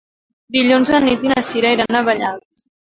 [0.57, 2.47] Dilluns na Nit i na Sira iran a Vallat.